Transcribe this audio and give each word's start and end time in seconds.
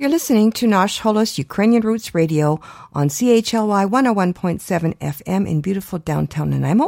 You're 0.00 0.16
listening 0.18 0.50
to 0.52 0.66
Nash 0.66 1.02
Holos 1.02 1.36
Ukrainian 1.38 1.82
Roots 1.82 2.14
Radio 2.14 2.58
on 2.94 3.10
CHLY 3.10 3.84
101.7 3.84 4.96
FM 5.16 5.42
in 5.46 5.60
beautiful 5.60 5.98
downtown 5.98 6.48
Nanaimo. 6.48 6.86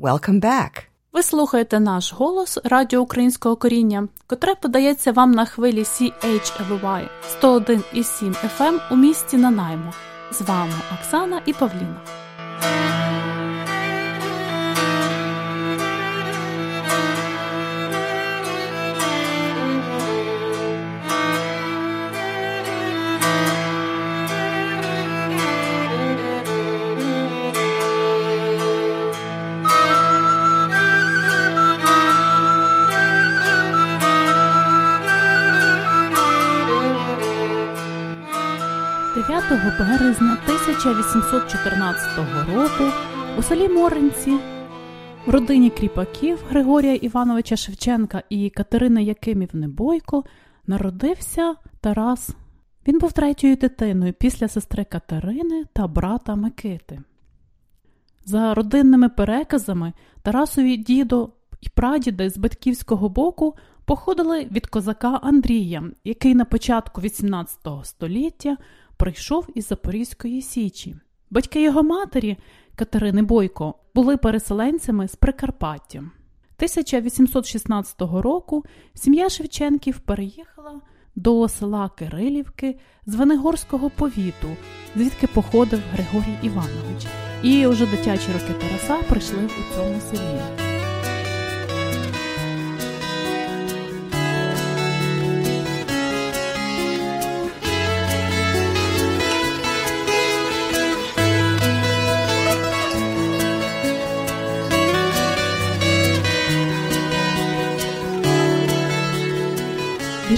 Welcome 0.00 0.40
back. 0.40 0.70
Ви 1.12 1.22
слухаєте 1.22 1.80
наш 1.80 2.12
голос 2.12 2.58
Радіо 2.64 3.00
Українського 3.00 3.56
коріння, 3.56 4.08
котре 4.26 4.54
подається 4.54 5.12
вам 5.12 5.32
на 5.32 5.44
хвилі 5.44 5.82
CHLY 5.82 7.08
101,7 7.42 8.34
FM 8.58 8.80
у 8.90 8.96
місті 8.96 9.36
Нанаймо. 9.36 9.92
З 10.32 10.40
вами 10.40 10.74
Оксана 10.94 11.40
і 11.46 11.52
Павліна. 11.52 12.00
Березня 39.50 40.38
1814 40.44 42.18
року 42.54 42.92
у 43.38 43.42
селі 43.42 43.68
Моринці 43.68 44.30
в 45.26 45.30
родині 45.30 45.70
кріпаків 45.70 46.38
Григорія 46.48 46.94
Івановича 46.94 47.56
Шевченка 47.56 48.22
і 48.30 48.50
Катерини 48.50 49.04
Якимівни 49.04 49.68
Бойко 49.68 50.24
народився 50.66 51.54
Тарас. 51.80 52.30
Він 52.88 52.98
був 52.98 53.12
третьою 53.12 53.56
дитиною 53.56 54.12
після 54.12 54.48
сестри 54.48 54.84
Катерини 54.84 55.64
та 55.72 55.86
брата 55.86 56.34
Микити. 56.34 57.02
За 58.24 58.54
родинними 58.54 59.08
переказами 59.08 59.92
Тарасові 60.22 60.76
дідо 60.76 61.28
і 61.60 61.68
прадіди 61.68 62.30
з 62.30 62.38
батьківського 62.38 63.08
боку 63.08 63.54
походили 63.84 64.48
від 64.50 64.66
козака 64.66 65.20
Андрія, 65.22 65.82
який 66.04 66.34
на 66.34 66.44
початку 66.44 67.00
XVIII 67.00 67.84
століття 67.84 68.56
прийшов 68.96 69.46
із 69.54 69.66
Запорізької 69.66 70.42
Січі. 70.42 70.96
Батьки 71.30 71.62
його 71.62 71.82
матері, 71.82 72.36
Катерини 72.74 73.22
Бойко, 73.22 73.74
були 73.94 74.16
переселенцями 74.16 75.08
з 75.08 75.16
Прикарпаття. 75.16 75.98
1816 75.98 78.00
року 78.00 78.64
сім'я 78.94 79.28
Шевченків 79.28 79.98
переїхала 79.98 80.80
до 81.16 81.48
села 81.48 81.88
Кирилівки 81.88 82.78
з 83.06 83.14
Венегорського 83.14 83.90
повіту, 83.90 84.48
звідки 84.96 85.26
походив 85.26 85.80
Григорій 85.92 86.38
Іванович. 86.42 87.06
І 87.42 87.66
вже 87.66 87.86
дитячі 87.86 88.32
роки 88.32 88.54
Тараса 88.60 88.96
прийшли 89.08 89.44
у 89.44 89.74
цьому 89.74 90.00
селі. 90.00 90.75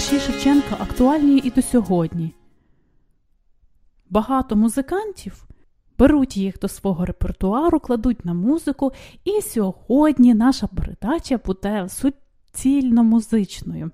Вірші 0.09 0.31
Шевченка 0.31 0.77
актуальні 0.79 1.41
і 1.43 1.51
до 1.51 1.61
сьогодні. 1.61 2.33
Багато 4.09 4.55
музикантів 4.55 5.47
беруть 5.97 6.37
їх 6.37 6.59
до 6.59 6.67
свого 6.67 7.05
репертуару, 7.05 7.79
кладуть 7.79 8.25
на 8.25 8.33
музику, 8.33 8.91
і 9.23 9.41
сьогодні 9.41 10.33
наша 10.33 10.67
передача 10.67 11.37
буде 11.45 11.87
суцільно 11.89 13.03
музичною. 13.03 13.91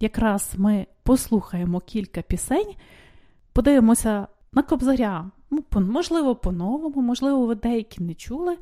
Якраз 0.00 0.54
ми 0.56 0.86
послухаємо 1.02 1.80
кілька 1.80 2.22
пісень, 2.22 2.74
подивимося 3.52 4.26
на 4.52 4.62
кобзаря, 4.62 5.30
ну, 5.50 5.64
можливо, 5.74 6.36
по-новому, 6.36 7.02
можливо, 7.02 7.46
ви 7.46 7.54
деякі 7.54 8.02
не 8.02 8.14
чули, 8.14 8.56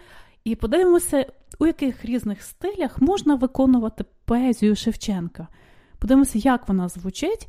і 0.44 0.54
подивимося, 0.54 1.26
у 1.58 1.66
яких 1.66 2.04
різних 2.04 2.42
стилях 2.42 3.00
можна 3.00 3.34
виконувати 3.34 4.04
поезію 4.24 4.76
Шевченка. 4.76 5.48
Подивимося, 6.02 6.38
як 6.38 6.68
вона 6.68 6.88
звучить. 6.88 7.48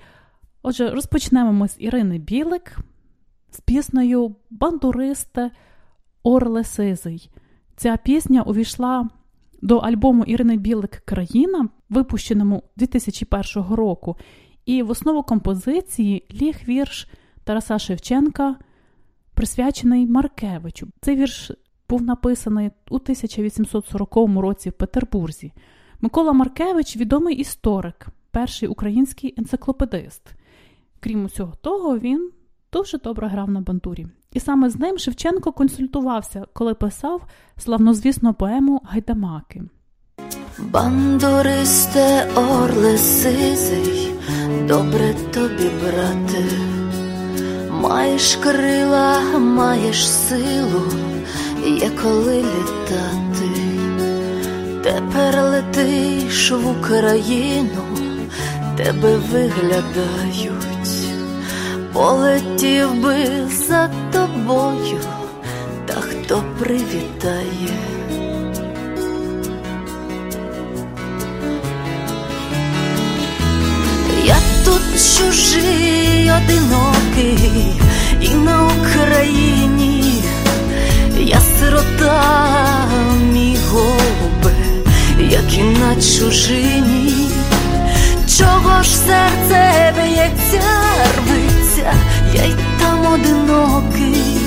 Отже, 0.62 0.90
розпочнемо 0.90 1.54
ми 1.54 1.68
з 1.68 1.76
Ірини 1.80 2.18
Білик 2.18 2.78
з 3.52 3.60
піснею 3.60 4.36
Бандуристе 4.50 5.52
Орле 6.24 6.64
Сизий. 6.64 7.30
Ця 7.76 7.98
пісня 7.98 8.42
увійшла 8.42 9.10
до 9.62 9.78
альбому 9.78 10.24
Ірини 10.24 10.58
Білик 10.58 11.02
Країна, 11.06 11.70
випущеному 11.90 12.64
2001 12.76 13.64
року. 13.76 14.18
І 14.66 14.84
в 14.84 14.90
основу 14.90 15.24
композиції 15.24 16.28
ліг 16.34 16.56
вірш 16.68 17.08
Тараса 17.44 17.80
Шевченка, 17.80 18.56
присвячений 19.34 20.08
Маркевичу. 20.08 20.88
Цей 21.02 21.16
вірш 21.16 21.52
був 21.90 22.02
написаний 22.02 22.72
у 22.90 22.96
1840 22.96 24.16
році 24.16 24.70
в 24.70 24.74
Петербурзі. 24.74 25.54
Микола 26.02 26.34
Маркевич 26.34 26.98
відомий 26.98 27.36
історик 27.36 28.08
перший 28.34 28.70
український 28.70 29.34
енциклопедист. 29.38 30.22
Крім 31.00 31.26
усього 31.26 31.54
того, 31.62 32.00
він 32.00 32.32
дуже 32.72 32.98
добре 32.98 33.28
грав 33.28 33.50
на 33.50 33.62
бандурі. 33.62 34.08
І 34.32 34.40
саме 34.40 34.70
з 34.70 34.76
ним 34.76 34.98
Шевченко 34.98 35.52
консультувався, 35.52 36.46
коли 36.54 36.74
писав 36.74 37.22
славнозвісну 37.58 38.34
поему 38.34 38.82
Гайдамаки. 38.86 39.62
Бандуристе 40.60 42.28
орле 42.36 42.98
сизий, 42.98 44.12
добре 44.68 45.14
тобі, 45.34 45.70
брате, 45.82 46.46
маєш 47.72 48.36
крила, 48.36 49.40
маєш 49.40 50.08
силу, 50.08 50.82
є 51.66 51.92
коли 52.04 52.38
літати, 52.38 53.50
тепер 54.84 55.44
летиш 55.44 56.52
в 56.52 56.80
Україну 56.80 58.13
тебе 58.78 59.18
виглядають, 59.18 60.50
полетів 61.94 63.02
би 63.02 63.16
за 63.68 63.90
тобою, 64.12 65.00
та 65.86 65.94
хто 65.94 66.44
привітає. 66.60 67.78
Я 74.26 74.36
тут 74.66 74.82
чужий, 74.92 76.32
одинокий, 76.32 77.82
і 78.22 78.30
на 78.30 78.68
Україні 78.68 80.24
я 81.20 81.40
сирота, 81.40 82.88
мій 83.34 83.58
голубе, 83.70 84.56
як 85.30 85.58
і 85.58 85.64
на 85.64 85.96
чужині 85.96 87.33
чого 88.38 88.84
ж 88.84 88.90
серце 88.90 89.94
б'ється, 89.96 90.62
рветься, 91.18 91.94
я 92.34 92.44
й 92.44 92.56
там 92.80 93.14
одинокий, 93.14 94.38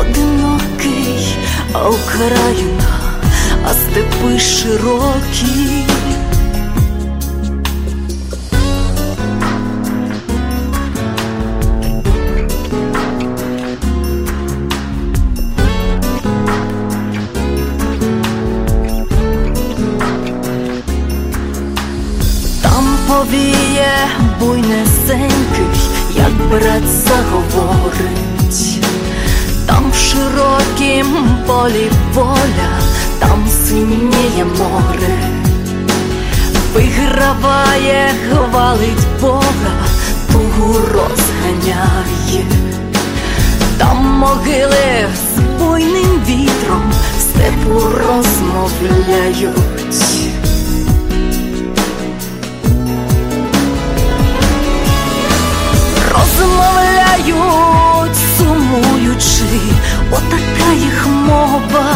одинокий, 0.00 1.36
а 1.72 1.88
Україна, 1.88 3.00
а 3.64 3.74
степи 3.74 4.38
широкі. 4.38 5.97
Повіє 23.18 23.92
буйнесенький, 24.40 25.80
як 26.14 26.32
брат 26.50 26.82
заговорить, 26.86 28.80
там 29.66 29.90
в 29.90 29.94
широкім 29.94 31.28
полі 31.46 31.90
поля, 32.14 32.80
там 33.18 33.48
синіє 33.48 34.44
море, 34.58 35.18
виграває, 36.74 38.14
хвалить 38.30 39.06
Бога, 39.20 39.86
тугу 40.32 40.74
розганяє, 40.74 42.46
там 43.78 43.96
могили 43.96 45.06
з 45.14 45.40
буйним 45.62 46.20
вітром 46.26 46.92
степу 47.20 47.80
розмовляють. 47.80 49.48
Неминучі, 59.18 59.72
отака 60.10 60.72
їх 60.80 61.06
мова. 61.06 61.94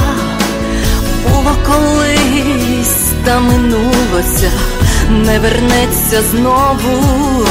Було 1.28 1.56
колись, 1.66 3.12
та 3.24 3.40
минулося, 3.40 4.50
не 5.10 5.38
вернеться 5.38 6.22
знову, 6.30 7.46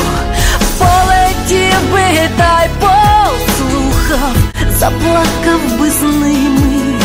полетів 0.78 1.92
би 1.94 2.30
та 2.38 2.64
й 2.64 2.70
послухав, 2.80 4.36
заплакав 4.80 5.80
би 5.80 5.90
з 5.90 6.02
ними, 6.02 7.00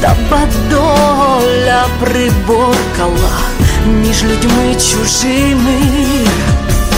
та 0.00 0.16
бадоля 0.30 1.86
приборкала 2.00 3.38
між 3.86 4.24
людьми 4.24 4.74
чужими. 4.74 5.80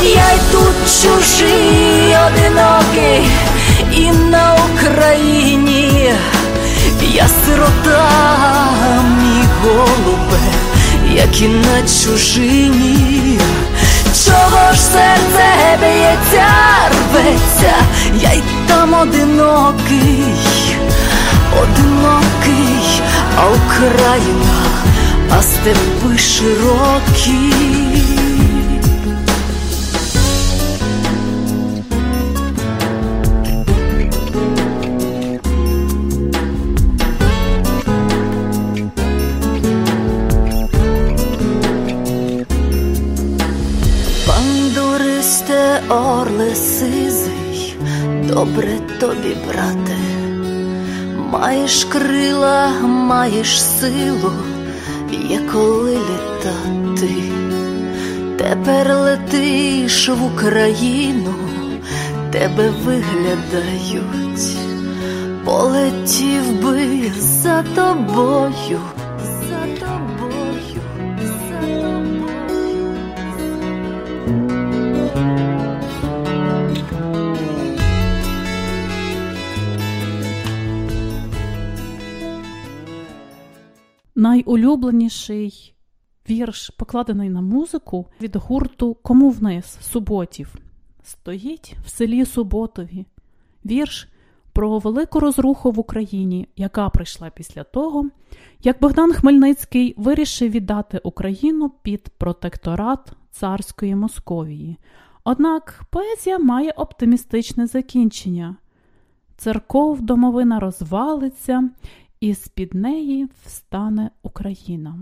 Я 0.03 0.33
й 0.33 0.41
тут 0.53 1.03
чужий, 1.03 2.17
одинокий 2.27 3.31
і 3.93 4.13
на 4.13 4.57
Україні 4.75 6.13
я 7.01 7.29
сирота, 7.29 8.11
мій 9.19 9.45
голубе, 9.63 10.41
як 11.15 11.41
і 11.41 11.49
на 11.49 11.83
чужині, 11.83 13.39
чого 14.27 14.73
ж 14.73 14.81
серце 14.81 15.79
б'ється, 15.81 16.47
рветься, 16.91 17.75
я 18.15 18.33
й 18.33 18.43
там 18.69 18.95
одинокий, 18.95 20.25
одинокий, 21.63 23.03
а 23.37 23.47
Україна, 23.47 24.65
а 25.31 25.43
степи 25.43 26.19
широкі. 26.19 27.72
Орле 45.93 46.55
сизий, 46.55 47.77
добре 48.29 48.79
тобі, 49.01 49.37
брате, 49.49 49.97
маєш 51.31 51.85
крила, 51.85 52.69
маєш 52.83 53.63
силу, 53.63 54.33
є 55.31 55.41
коли 55.53 55.93
літати, 55.93 57.15
тепер 58.39 58.97
летиш 58.97 60.09
в 60.09 60.25
Україну, 60.35 61.35
тебе 62.31 62.71
виглядають, 62.85 64.57
полетів 65.45 66.63
би 66.63 67.13
за 67.19 67.63
тобою. 67.63 68.81
Найулюбленіший 84.33 85.75
вірш, 86.31 86.71
покладений 86.71 87.29
на 87.29 87.41
музику 87.41 88.07
від 88.21 88.37
гурту 88.37 88.97
Кому 89.03 89.31
вниз 89.31 89.79
суботів. 89.81 90.55
Стоїть 91.03 91.77
в 91.85 91.89
селі 91.89 92.25
Суботові. 92.25 93.07
Вірш 93.67 94.09
про 94.53 94.79
велику 94.79 95.21
розруху 95.21 95.71
в 95.71 95.79
Україні, 95.79 96.49
яка 96.57 96.89
прийшла 96.89 97.31
після 97.31 97.65
того, 97.65 98.09
як 98.63 98.81
Богдан 98.81 99.13
Хмельницький 99.13 99.95
вирішив 99.97 100.51
віддати 100.51 101.01
Україну 101.05 101.71
під 101.83 102.09
протекторат 102.09 103.13
царської 103.31 103.95
Московії. 103.95 104.77
Однак 105.25 105.83
поезія 105.91 106.39
має 106.39 106.71
оптимістичне 106.71 107.67
закінчення. 107.67 108.57
Церков 109.37 110.03
домовина 110.03 110.61
розвалиться, 110.61 111.71
і 112.23 112.35
з-під 112.35 112.75
неї 112.75 113.29
встане 113.47 114.11
Україна. 114.23 114.99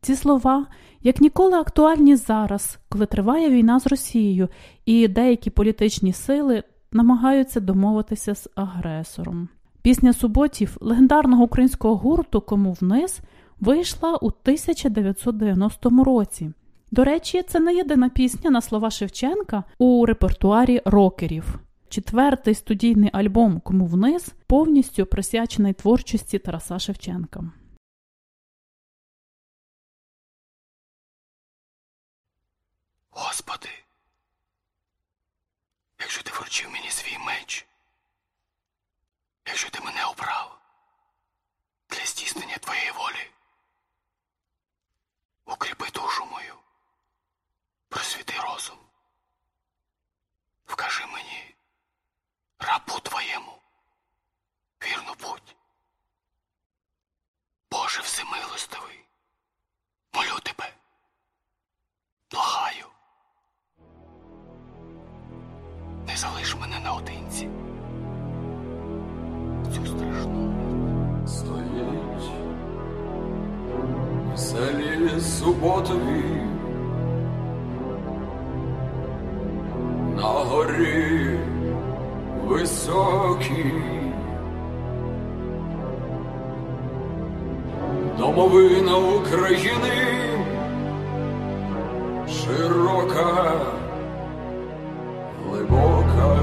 Ці 0.00 0.16
слова, 0.16 0.66
як 1.02 1.20
ніколи 1.20 1.56
актуальні 1.56 2.16
зараз, 2.16 2.78
коли 2.88 3.06
триває 3.06 3.50
війна 3.50 3.80
з 3.80 3.86
Росією, 3.86 4.48
і 4.86 5.08
деякі 5.08 5.50
політичні 5.50 6.12
сили 6.12 6.62
намагаються 6.92 7.60
домовитися 7.60 8.34
з 8.34 8.48
агресором. 8.54 9.48
Пісня 9.82 10.12
суботів 10.12 10.76
легендарного 10.80 11.44
українського 11.44 11.96
гурту 11.96 12.40
Кому 12.40 12.72
вниз 12.72 13.20
вийшла 13.60 14.16
у 14.16 14.26
1990 14.26 16.04
році. 16.04 16.52
До 16.90 17.04
речі, 17.04 17.42
це 17.42 17.60
не 17.60 17.74
єдина 17.74 18.08
пісня 18.08 18.50
на 18.50 18.60
слова 18.60 18.90
Шевченка 18.90 19.64
у 19.78 20.06
репертуарі 20.06 20.80
рокерів. 20.84 21.58
Четвертий 21.94 22.54
студійний 22.54 23.10
альбом 23.12 23.60
Кому 23.60 23.86
вниз 23.86 24.34
повністю 24.46 25.06
присвячений 25.06 25.72
творчості 25.72 26.38
Тараса 26.38 26.78
Шевченка. 26.78 27.52
Господи, 33.10 33.68
якщо 36.00 36.22
ти 36.22 36.30
вручив 36.32 36.70
мені 36.70 36.90
свій 36.90 37.18
меч, 37.26 37.66
якщо 39.46 39.70
ти 39.70 39.80
мене 39.84 40.04
обрав 40.04 40.53
домовина 88.24 88.96
України 88.96 90.14
широка, 92.28 93.52
глибока. 95.44 96.38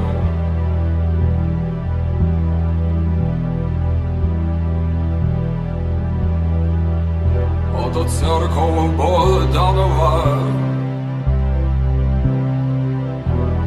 Ото 7.86 8.06
церкова 8.06 8.88
Богданова. 8.98 10.38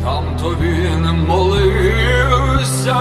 Там 0.02 0.24
то 0.42 0.54
він 0.60 1.26
молився, 1.28 2.96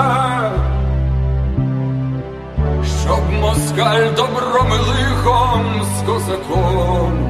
москаль 3.43 4.15
добром 4.15 4.67
і 4.67 4.79
лихом 4.89 5.81
з 5.83 6.07
козаком 6.07 7.22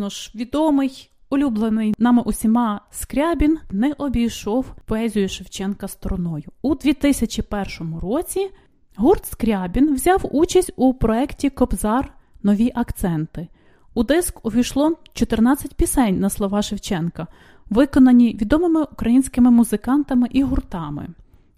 звісно 0.00 0.08
ж, 0.08 0.32
відомий, 0.34 1.10
улюблений 1.30 1.94
нами 1.98 2.22
усіма 2.22 2.80
Скрябін 2.90 3.58
не 3.70 3.92
обійшов 3.92 4.74
поезію 4.84 5.28
Шевченка 5.28 5.88
стороною. 5.88 6.44
У 6.62 6.74
2001 6.74 7.98
році 7.98 8.50
гурт 8.96 9.26
Скрябін 9.26 9.94
взяв 9.94 10.20
участь 10.32 10.72
у 10.76 10.94
проєкті 10.94 11.50
Кобзар 11.50 12.12
Нові 12.42 12.72
акценти. 12.74 13.48
У 13.94 14.04
диск 14.04 14.46
увійшло 14.46 14.96
14 15.12 15.74
пісень 15.74 16.20
на 16.20 16.30
слова 16.30 16.62
Шевченка, 16.62 17.26
виконані 17.70 18.36
відомими 18.40 18.82
українськими 18.82 19.50
музикантами 19.50 20.28
і 20.30 20.42
гуртами. 20.42 21.08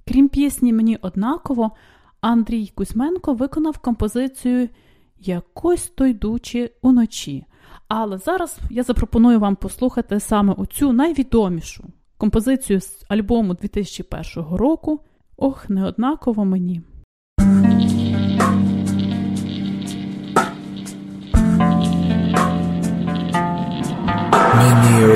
Крім 0.08 0.28
пісні 0.28 0.72
Мені 0.72 0.98
однаково, 1.02 1.70
Андрій 2.20 2.72
Кузьменко 2.74 3.34
виконав 3.34 3.78
композицію 3.78 4.68
Якось 5.20 5.86
то 5.86 6.06
йдучи 6.06 6.70
уночі. 6.82 7.44
Але 7.88 8.18
зараз 8.18 8.58
я 8.70 8.82
запропоную 8.82 9.40
вам 9.40 9.56
послухати 9.56 10.20
саме 10.20 10.54
оцю 10.56 10.92
найвідомішу 10.92 11.84
композицію 12.18 12.80
з 12.80 13.04
альбому 13.08 13.54
2001 13.54 14.56
року 14.56 15.00
Ох, 15.36 15.70
неоднаково 15.70 16.44
мені. 16.44 16.82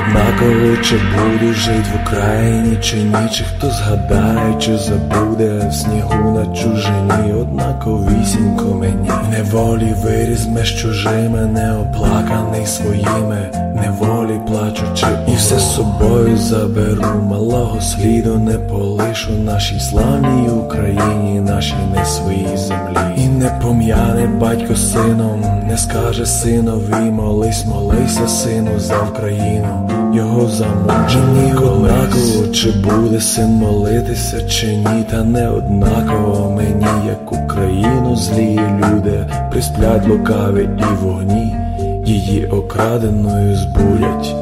Однаково, 0.06 0.76
чи 0.82 0.94
буду 0.94 1.52
жить 1.52 1.86
в 1.86 2.02
Україні, 2.02 2.76
чи 2.82 2.96
ні, 2.96 3.28
чи 3.32 3.44
хто 3.44 3.70
згадає, 3.70 4.54
чи 4.58 4.78
забуде 4.78 5.68
в 5.70 5.74
снігу 5.74 6.38
на 6.38 6.56
чужині, 6.56 7.32
однаковісінько 7.40 8.64
мені. 8.64 9.10
Неволі 9.30 9.94
виріс 10.04 10.48
меж 10.48 10.82
чужими, 10.82 11.46
неоплаканий 11.46 12.66
своїми, 12.66 13.50
неволі 13.74 14.40
плачучи, 14.46 15.06
і 15.28 15.36
все 15.36 15.58
з 15.58 15.74
собою 15.74 16.36
заберу, 16.36 17.22
малого 17.30 17.80
сліду 17.80 18.38
не 18.38 18.58
полишу 18.58 19.32
нашій 19.32 19.80
славній 19.80 20.48
Україні, 20.48 21.40
нашій 21.40 21.74
не 21.96 22.04
своїй 22.04 22.56
землі, 22.56 22.98
і 23.16 23.28
не 23.28 23.60
пом'яне 23.62 24.26
батько 24.26 24.76
сином, 24.76 25.44
не 25.68 25.78
скаже 25.78 26.26
синові, 26.26 27.10
молись, 27.10 27.66
молися, 27.66 28.28
сину, 28.28 28.78
за 28.78 28.98
Україну, 28.98 29.90
його 30.16 30.48
замучені 30.48 31.54
однаково, 31.54 32.46
чи 32.52 32.70
буде 32.70 33.20
син 33.20 33.48
молитися, 33.48 34.48
чи 34.48 34.66
ні, 34.66 35.04
та 35.10 35.24
не 35.24 35.48
однаково 35.48 36.50
мені, 36.50 37.06
як 37.06 37.32
Україну, 37.32 38.16
злі 38.16 38.60
люди 38.78 39.26
присплять 39.50 40.08
лукаві 40.08 40.68
і 40.78 41.04
вогні, 41.04 41.56
її 42.04 42.46
окраденою 42.46 43.56
збурять, 43.56 44.34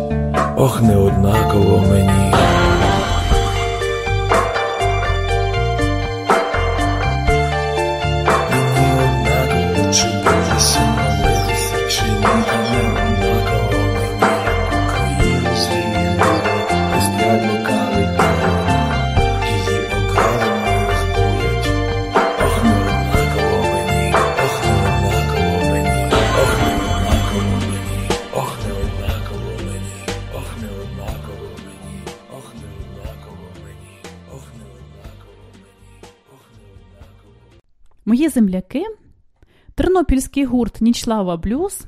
ох, 0.57 0.83
не 0.83 0.97
однаково 0.97 1.85
мені. 1.91 2.54
Мої 38.07 38.29
земляки, 38.29 38.85
тернопільський 39.75 40.45
гурт 40.45 40.81
Нічлава 40.81 41.37
Блюз 41.37 41.85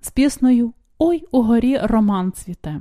з 0.00 0.10
піснею 0.10 0.72
Ой 0.98 1.24
у 1.30 1.42
горі 1.42 1.78
роман 1.82 2.32
цвіте. 2.32 2.80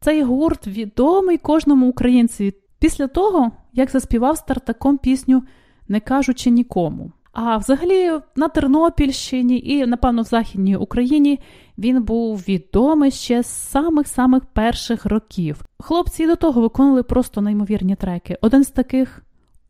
Цей 0.00 0.22
гурт 0.22 0.66
відомий 0.66 1.38
кожному 1.38 1.88
українцеві 1.88 2.54
після 2.78 3.06
того, 3.06 3.52
як 3.72 3.90
заспівав 3.90 4.36
стартаком 4.36 4.98
пісню 4.98 5.42
Не 5.88 6.00
кажучи 6.00 6.50
нікому. 6.50 7.12
А 7.32 7.56
взагалі 7.56 8.20
на 8.36 8.48
Тернопільщині 8.48 9.60
і, 9.64 9.86
напевно, 9.86 10.22
в 10.22 10.24
Західній 10.24 10.76
Україні 10.76 11.40
він 11.78 12.02
був 12.02 12.38
відомий 12.48 13.10
ще 13.10 13.42
з 13.42 13.46
самих-самих 13.46 14.44
перших 14.44 15.06
років. 15.06 15.64
Хлопці 15.78 16.22
і 16.22 16.26
до 16.26 16.36
того 16.36 16.60
виконували 16.60 17.02
просто 17.02 17.40
неймовірні 17.40 17.96
треки. 17.96 18.38
Один 18.40 18.64
з 18.64 18.70
таких 18.70 19.22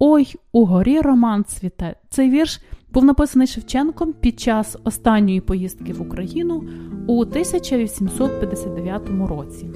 Ой, 0.03 0.35
у 0.53 0.65
горі 0.65 1.01
роман 1.01 1.45
цвіте. 1.45 1.95
Цей 2.11 2.31
вірш 2.31 2.61
був 2.93 3.05
написаний 3.05 3.47
Шевченком 3.47 4.13
під 4.13 4.41
час 4.41 4.77
останньої 4.85 5.41
поїздки 5.41 5.93
в 5.93 6.03
Україну 6.03 6.65
у 7.07 7.21
1859 7.21 9.03
році. 9.29 9.67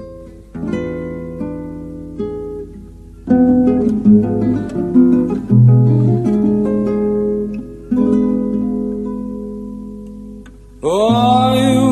Ой, 10.82 11.83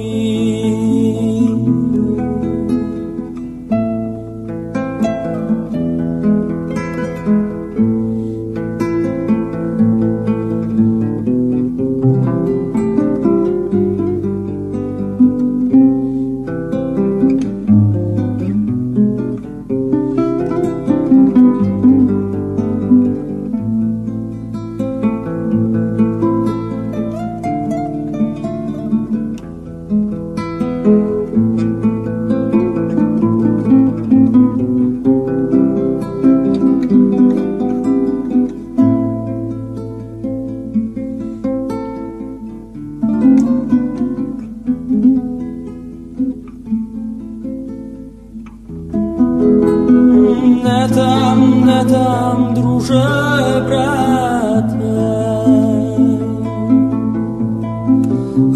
Там, 51.73 51.89
tam, 51.89 52.55
druże. 52.55 53.23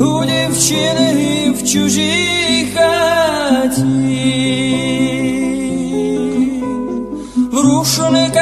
У 0.00 0.24
дівчини 0.24 1.50
в 1.50 1.72
чужій 1.72 2.66
хаті, 2.74 3.82
в 7.52 7.54
рушник 7.60 8.35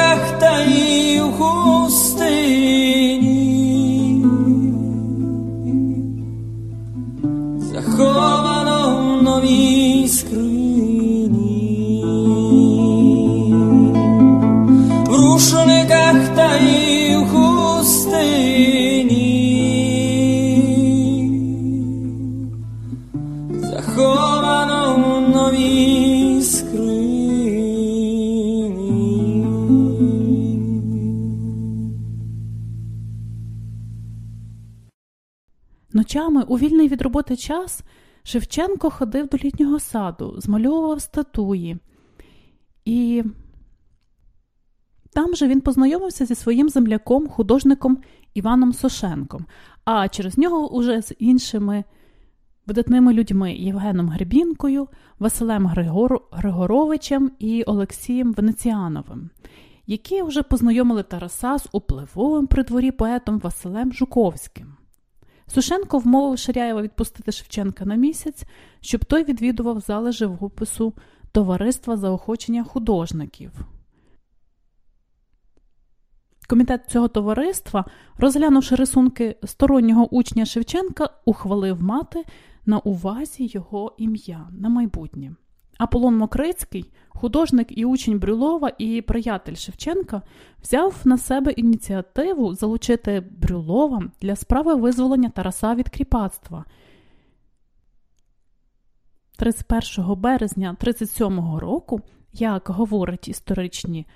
Ночами 36.15 36.43
у 36.47 36.57
вільний 36.57 36.87
від 36.87 37.01
роботи 37.01 37.35
час 37.35 37.83
Шевченко 38.23 38.89
ходив 38.89 39.27
до 39.27 39.37
літнього 39.37 39.79
саду, 39.79 40.35
змальовував 40.37 41.01
статуї. 41.01 41.77
І 42.85 43.23
там 45.13 45.35
же 45.35 45.47
він 45.47 45.61
познайомився 45.61 46.25
зі 46.25 46.35
своїм 46.35 46.69
земляком, 46.69 47.27
художником 47.27 47.97
Іваном 48.33 48.73
Сошенком, 48.73 49.45
а 49.85 50.07
через 50.07 50.37
нього 50.37 50.73
уже 50.73 51.01
з 51.01 51.13
іншими 51.19 51.83
видатними 52.65 53.13
людьми 53.13 53.53
Євгеном 53.53 54.09
Гребінкою, 54.09 54.87
Василем 55.19 55.67
Григор... 55.67 56.21
Григоровичем 56.31 57.31
і 57.39 57.63
Олексієм 57.63 58.33
Венеціановим, 58.33 59.29
які 59.87 60.21
вже 60.21 60.43
познайомили 60.43 61.03
Тараса 61.03 61.59
з 61.59 61.67
упливовим 61.71 62.47
при 62.47 62.63
дворі 62.63 62.91
поетом 62.91 63.39
Василем 63.39 63.93
Жуковським. 63.93 64.74
Сушенко 65.47 65.97
вмовив 65.97 66.39
Ширяєва 66.39 66.81
відпустити 66.81 67.31
Шевченка 67.31 67.85
на 67.85 67.95
місяць, 67.95 68.43
щоб 68.81 69.05
той 69.05 69.23
відвідував 69.23 69.79
зали 69.79 70.11
живопису 70.11 70.93
Товариства 71.31 71.97
заохочення 71.97 72.63
художників. 72.63 73.51
Комітет 76.47 76.89
цього 76.89 77.07
товариства, 77.07 77.85
розглянувши 78.17 78.75
рисунки 78.75 79.35
стороннього 79.43 80.15
учня 80.15 80.45
Шевченка, 80.45 81.09
ухвалив 81.25 81.83
мати 81.83 82.23
на 82.65 82.79
увазі 82.79 83.49
його 83.53 83.95
ім'я 83.97 84.47
на 84.51 84.69
майбутнє. 84.69 85.35
Аполлон 85.77 86.17
Мокрицький, 86.17 86.91
художник 87.09 87.77
і 87.77 87.85
учень 87.85 88.19
Брюлова 88.19 88.71
і 88.77 89.01
приятель 89.01 89.55
Шевченка, 89.55 90.21
взяв 90.63 91.01
на 91.05 91.17
себе 91.17 91.51
ініціативу 91.51 92.53
залучити 92.53 93.23
Брюлова 93.31 94.03
для 94.21 94.35
справи 94.35 94.75
визволення 94.75 95.29
Тараса 95.29 95.75
від 95.75 95.89
кріпацтва. 95.89 96.65
31 99.37 100.15
березня 100.15 100.75
37 100.79 101.57
року, 101.57 102.01
як 102.33 102.69
говорять 102.69 103.27
історичні 103.27 104.07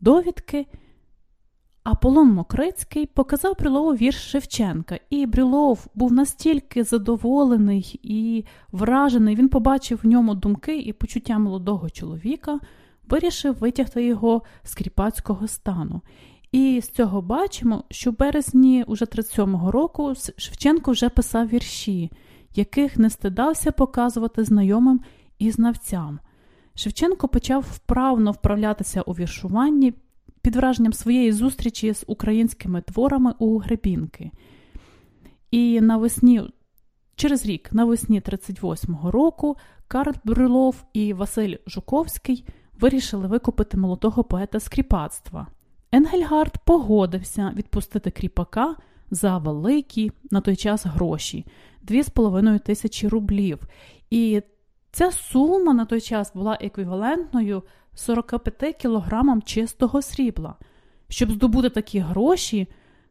довідки, 0.00 0.66
Аполлон 1.90 2.32
Мокрицький 2.32 3.06
показав 3.06 3.56
Брюлову 3.58 3.90
вірш 3.90 4.30
Шевченка, 4.30 4.98
і 5.10 5.26
Брюлов 5.26 5.86
був 5.94 6.12
настільки 6.12 6.84
задоволений 6.84 8.00
і 8.02 8.44
вражений, 8.72 9.36
він 9.36 9.48
побачив 9.48 10.00
в 10.02 10.06
ньому 10.06 10.34
думки 10.34 10.78
і 10.78 10.92
почуття 10.92 11.38
молодого 11.38 11.90
чоловіка, 11.90 12.60
вирішив 13.08 13.54
витягти 13.54 14.04
його 14.04 14.42
з 14.62 14.74
кріпацького 14.74 15.48
стану. 15.48 16.00
І 16.52 16.80
з 16.80 16.88
цього 16.88 17.22
бачимо, 17.22 17.84
що 17.90 18.10
в 18.10 18.18
березні 18.18 18.84
уже 18.86 19.04
37-го 19.04 19.70
року 19.70 20.14
Шевченко 20.36 20.92
вже 20.92 21.08
писав 21.08 21.48
вірші, 21.48 22.10
яких 22.54 22.96
не 22.96 23.10
стидався 23.10 23.72
показувати 23.72 24.44
знайомим 24.44 25.00
і 25.38 25.50
знавцям. 25.50 26.20
Шевченко 26.74 27.28
почав 27.28 27.64
вправно 27.74 28.32
вправлятися 28.32 29.02
у 29.02 29.12
віршуванні 29.12 29.94
під 30.48 30.56
враженням 30.56 30.92
своєї 30.92 31.32
зустрічі 31.32 31.94
з 31.94 32.04
українськими 32.06 32.80
творами 32.80 33.34
у 33.38 33.58
Гребінки. 33.58 34.30
І 35.50 35.80
навесні, 35.80 36.42
через 37.16 37.46
рік, 37.46 37.72
навесні 37.72 38.20
38-го 38.20 39.10
року, 39.10 39.56
Карл 39.88 40.14
Брюлов 40.24 40.84
і 40.92 41.12
Василь 41.12 41.56
Жуковський 41.66 42.44
вирішили 42.80 43.26
викупити 43.26 43.76
молодого 43.76 44.24
поета 44.24 44.60
з 44.60 44.68
кріпацтва. 44.68 45.46
Енгельгард 45.92 46.58
погодився 46.64 47.52
відпустити 47.56 48.10
кріпака 48.10 48.76
за 49.10 49.38
великі 49.38 50.12
на 50.30 50.40
той 50.40 50.56
час 50.56 50.86
гроші 50.86 51.46
2,5 51.88 52.60
тисячі 52.60 53.08
рублів. 53.08 53.68
І 54.10 54.42
ця 54.92 55.10
сума 55.10 55.74
на 55.74 55.84
той 55.84 56.00
час 56.00 56.32
була 56.34 56.58
еквівалентною 56.60 57.62
45 57.98 58.76
кілограмам 58.76 59.42
чистого 59.42 60.02
срібла. 60.02 60.54
Щоб 61.08 61.30
здобути 61.30 61.70
такі 61.70 61.98
гроші, 61.98 62.68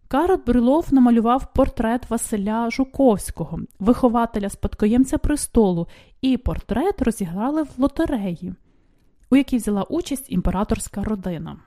Карл 0.07 0.41
Брюлов 0.45 0.93
намалював 0.93 1.53
портрет 1.53 2.09
Василя 2.09 2.69
Жуковського, 2.69 3.59
вихователя 3.79 4.49
спадкоємця 4.49 5.17
престолу, 5.17 5.87
і 6.21 6.37
портрет 6.37 7.01
розіграли 7.01 7.63
в 7.63 7.69
лотереї, 7.77 8.53
у 9.29 9.35
якій 9.35 9.57
взяла 9.57 9.83
участь 9.83 10.31
імператорська 10.31 11.03
родина. 11.03 11.57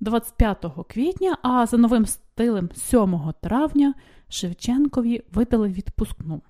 25 0.00 0.66
квітня, 0.88 1.38
а 1.42 1.66
за 1.66 1.76
новим 1.76 2.06
стилем 2.06 2.70
7 2.74 3.32
травня 3.40 3.94
Шевченкові 4.28 5.22
видали 5.32 5.68
відпускну. 5.68 6.42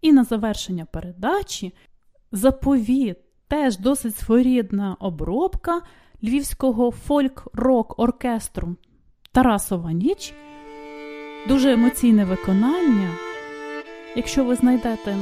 І 0.00 0.12
на 0.12 0.24
завершення 0.24 0.84
передачі 0.84 1.74
заповіт 2.36 3.16
теж 3.48 3.78
досить 3.78 4.16
своєрідна 4.16 4.96
обробка 5.00 5.80
львівського 6.22 6.90
фольк-рок 6.90 7.94
оркестру 7.98 8.76
Тарасова 9.32 9.92
ніч. 9.92 10.34
Дуже 11.48 11.72
емоційне 11.72 12.24
виконання. 12.24 13.10
Якщо 14.16 14.44
ви 14.44 14.54
знайдете 14.54 15.16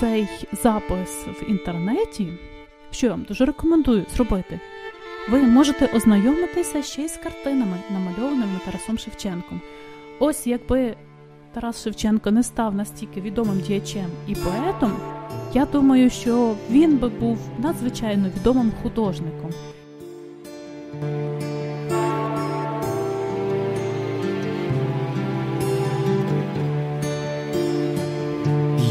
цей 0.00 0.28
запис 0.62 1.26
в 1.26 1.50
інтернеті, 1.50 2.28
що 2.90 3.06
я 3.06 3.12
вам 3.12 3.22
дуже 3.22 3.44
рекомендую 3.44 4.06
зробити, 4.14 4.60
ви 5.30 5.42
можете 5.42 5.96
ознайомитися 5.96 6.82
ще 6.82 7.02
й 7.02 7.08
з 7.08 7.16
картинами, 7.16 7.76
намальованими 7.90 8.60
Тарасом 8.64 8.98
Шевченком. 8.98 9.60
Ось 10.18 10.46
якби 10.46 10.96
Тарас 11.54 11.82
Шевченко 11.82 12.30
не 12.30 12.42
став 12.42 12.74
настільки 12.74 13.20
відомим 13.20 13.60
діячем 13.60 14.10
і 14.28 14.34
поетом, 14.34 14.92
я 15.54 15.66
думаю, 15.72 16.10
що 16.10 16.54
він 16.70 16.98
би 16.98 17.08
був 17.08 17.38
надзвичайно 17.58 18.28
відомим 18.36 18.72
художником. 18.82 19.50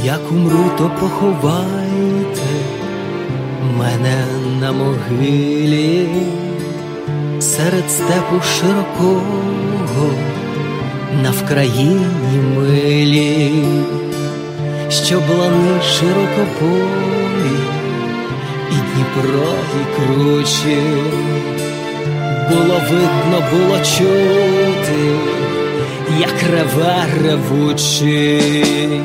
Як 0.04 0.32
умру, 0.32 0.72
то 0.78 0.92
поховайте 1.00 2.42
мене 3.78 4.26
на 4.60 4.72
могилі 4.72 6.08
серед 7.40 7.92
степу 7.92 8.42
широкого 8.42 10.12
на 11.24 11.32
Вкраїні 11.32 12.06
милі, 12.58 13.52
що 15.04 15.20
блани 15.20 15.82
широкополі, 15.82 17.58
і 18.72 18.76
Дніпро, 18.76 19.54
кручі, 19.96 20.78
було 22.50 22.82
видно, 22.90 23.44
було 23.52 23.78
чути, 23.78 25.16
як 26.20 26.44
реве 26.52 27.06
ревучий. 27.24 29.02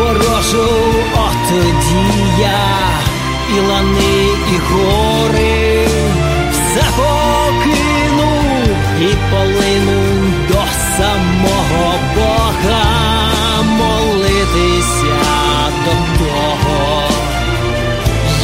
Ворожу, 0.00 0.68
от 1.14 1.48
тоді 1.48 2.24
я, 2.40 2.68
і 3.56 3.60
лани, 3.60 4.26
і 4.52 4.58
гори, 4.70 5.86
все 6.52 6.84
покину 6.96 8.32
і 9.00 9.14
полину 9.30 10.00
до 10.48 10.62
самого 10.96 11.94
Бога 12.16 12.84
молитися 13.62 15.20
до 15.84 16.24
того. 16.24 17.02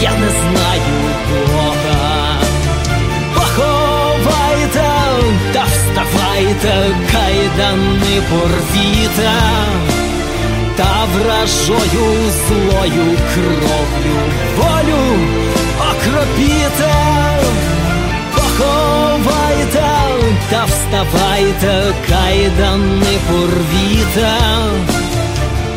Я 0.02 0.10
не 0.10 0.28
знаю 0.28 0.98
Бога. 1.30 2.38
Поховайте 3.34 4.84
та 5.52 5.64
вставайте, 5.64 6.96
кайдани 7.12 8.22
порвіте, 8.30 9.30
та 10.76 11.06
вражою 11.14 12.30
злою 12.48 13.16
кров'ю. 13.34 14.16
Волю 14.56 15.18
окропіте, 15.90 16.94
поховайте 18.34 19.86
та 20.50 20.64
вставайте, 20.64 21.94
кайдани 22.08 23.18
порвіте, 23.28 24.32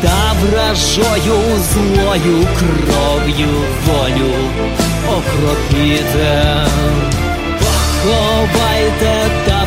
та 0.02 0.32
вражою 0.42 1.40
злою 1.72 2.46
кров'ю 2.58 3.48
волю 3.86 4.34
окропіте, 5.08 6.66
поховайте 7.58 9.30
та 9.46 9.59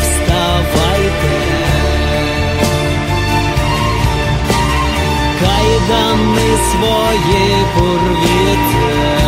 Кайдани 5.87 6.57
свої 6.71 7.65
порвіте, 7.77 9.22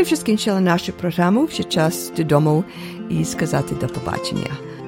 ми 0.00 0.04
вже 0.04 0.16
скінчили 0.16 0.60
нашу 0.60 0.92
програму. 0.92 1.48
Ще 1.48 1.64
час 1.64 2.12
додому 2.16 2.64
і 3.10 3.24
сказати 3.24 3.74
до 3.80 3.86
побачення. 3.86 4.69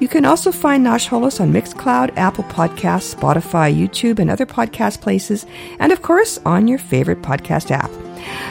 You 0.00 0.08
can 0.08 0.24
also 0.24 0.52
find 0.52 0.84
Nosh 0.84 1.08
Holos 1.08 1.40
on 1.40 1.52
Mixcloud, 1.52 2.16
Apple 2.16 2.44
Podcasts, 2.44 3.14
Spotify, 3.14 3.74
YouTube, 3.74 4.18
and 4.18 4.30
other 4.30 4.46
podcast 4.46 5.00
places, 5.00 5.46
and 5.78 5.92
of 5.92 6.02
course 6.02 6.38
on 6.44 6.68
your 6.68 6.78
favorite 6.78 7.22
podcast 7.22 7.70
app. 7.70 7.90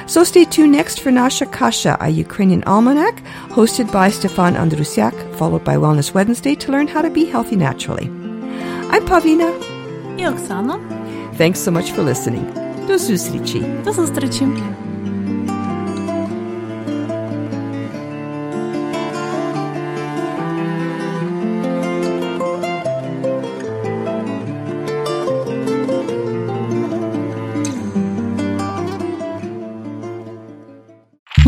So 0.08 0.24
stay 0.24 0.46
tuned 0.46 0.72
next 0.72 1.00
for 1.00 1.12
Nasha 1.12 1.46
Kasha, 1.46 1.98
a 2.00 2.10
Ukrainian 2.10 2.64
almanac, 2.64 3.24
hosted 3.50 3.92
by 3.92 4.10
Stefan 4.10 4.56
Andrusiak, 4.56 5.16
followed 5.36 5.64
by 5.64 5.76
Wellness 5.76 6.14
Wednesday 6.14 6.56
to 6.56 6.72
learn 6.72 6.88
how 6.88 7.02
to 7.02 7.10
be 7.10 7.26
healthy 7.26 7.56
naturally. 7.56 8.08
I'm 8.92 9.06
Pavlina. 9.06 9.52
І 10.18 10.28
Оксана. 10.28 10.80
Thanks 11.38 11.60
so 11.66 11.72
much 11.72 11.92
for 11.96 12.04
listening. 12.04 12.46
До 12.88 12.98
зустрічі. 12.98 13.64
До 13.86 13.92
зустрічі. 13.94 14.48